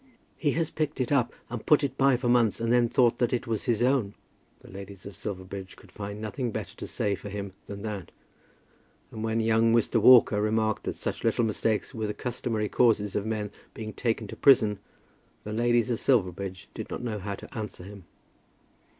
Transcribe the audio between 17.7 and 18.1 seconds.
him.